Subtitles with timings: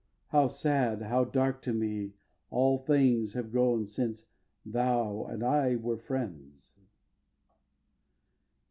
[0.29, 2.13] How sad, how dark to me
[2.49, 4.25] All things have grown since
[4.65, 6.73] thou and I were friends!